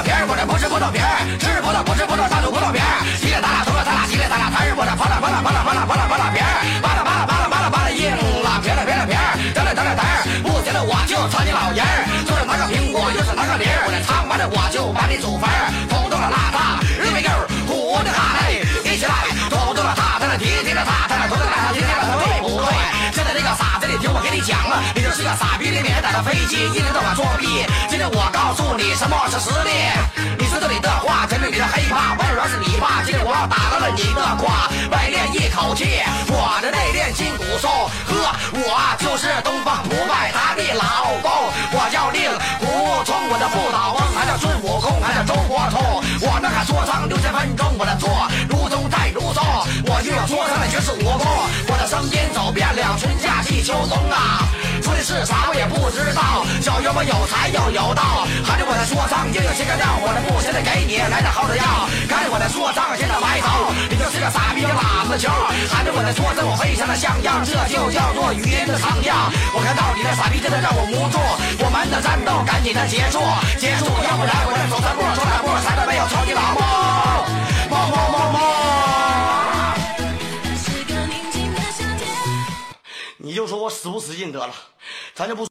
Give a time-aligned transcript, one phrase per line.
[0.00, 3.04] 我的不是葡萄皮儿，吃葡萄不吃葡萄，大吐葡萄皮儿。
[3.20, 6.48] 激烈咱俩，同了咱俩，激烈咱俩，咱是我这啪啦啪啦啪啦啪啦啪啦啪啦皮儿，
[6.80, 15.68] 啪啦啪啦啪啦啪啦啪啦硬了，皮儿了皮儿了皮儿，得了得了得儿，不行了我就操你老爷儿，左手拿个苹果，右手拿个梨儿，我这唱完了我就把你祖坟儿，
[25.36, 27.46] 傻逼，你免打的飞机，一天到晚装逼。
[27.88, 29.70] 今天我告诉你什么是实力，
[30.38, 33.02] 你说这里的话，前面你的黑怕，完全是你爸。
[33.04, 37.70] 今天我要打断了你的胯，外练一口气，我的内练筋骨松。
[37.70, 38.14] 呵，
[38.54, 41.30] 我就是东方不败他的老公，
[41.72, 42.26] 我叫令
[42.58, 46.02] 狐冲，我的不倒翁还叫孙悟空，还叫周伯通。
[46.22, 48.08] 我那个说唱六千分钟，我的错
[48.48, 49.44] 如钟在如松，
[49.86, 51.26] 我就要说唱的绝世武功，
[51.68, 54.42] 我的声音走遍了春夏季秋冬啊。
[54.90, 65.30] 说的是啥我也不知道，小妖我有才又有道，喊着我的说唱又有些个料，我的不现在给你来点好的药，看着我的说唱现在埋头，你就是个傻逼喇子球，
[65.70, 69.30] 喊着我的说唱我非常的像样，这就叫做语音的唱样。
[69.54, 71.22] 我看到你的傻逼真的让我无助，
[71.62, 73.22] 我们的战斗赶紧的结束，
[73.62, 76.66] 结束，要不然我再走三步走两步，才能没有超级老梦，
[77.70, 78.42] 梦梦梦梦。
[80.58, 82.10] 是个宁静的夏天。
[83.22, 84.50] 你就说我使不使劲得了，
[85.20, 85.46] 咱就不。